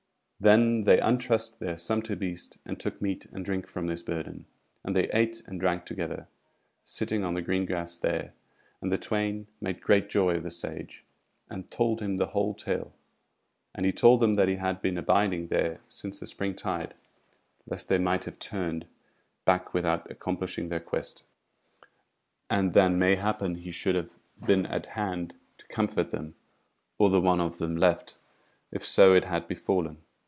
Then 0.43 0.85
they 0.85 0.97
untrussed 0.97 1.59
their 1.59 1.77
sumpter 1.77 2.15
beast, 2.15 2.57
and 2.65 2.79
took 2.79 2.99
meat 2.99 3.27
and 3.31 3.45
drink 3.45 3.67
from 3.67 3.89
his 3.89 4.01
burden, 4.01 4.47
and 4.83 4.95
they 4.95 5.07
ate 5.11 5.39
and 5.45 5.59
drank 5.59 5.85
together, 5.85 6.27
sitting 6.83 7.23
on 7.23 7.35
the 7.35 7.43
green 7.43 7.63
grass 7.67 7.99
there; 7.99 8.33
and 8.81 8.91
the 8.91 8.97
twain 8.97 9.45
made 9.61 9.81
great 9.83 10.09
joy 10.09 10.37
of 10.37 10.41
the 10.43 10.49
Sage, 10.49 11.05
and 11.47 11.69
told 11.69 12.01
him 12.01 12.15
the 12.17 12.25
whole 12.33 12.55
tale; 12.55 12.91
and 13.75 13.85
he 13.85 13.91
told 13.91 14.19
them 14.19 14.33
that 14.33 14.47
he 14.47 14.55
had 14.55 14.81
been 14.81 14.97
abiding 14.97 15.49
there 15.49 15.79
since 15.87 16.19
the 16.19 16.25
spring 16.25 16.55
tide, 16.55 16.95
lest 17.67 17.87
they 17.87 17.99
might 17.99 18.25
have 18.25 18.39
turned 18.39 18.87
back 19.45 19.75
without 19.75 20.09
accomplishing 20.09 20.69
their 20.69 20.79
quest, 20.79 21.21
and 22.49 22.73
then 22.73 22.97
may 22.97 23.13
happen 23.13 23.53
he 23.53 23.69
should 23.69 23.93
have 23.93 24.17
been 24.43 24.65
at 24.65 24.87
hand 24.87 25.35
to 25.59 25.67
comfort 25.67 26.09
them, 26.09 26.33
or 26.97 27.11
the 27.11 27.21
one 27.21 27.39
of 27.39 27.59
them 27.59 27.75
left, 27.77 28.15
if 28.71 28.83
so 28.83 29.13
it 29.13 29.25
had 29.25 29.47
befallen. 29.47 29.97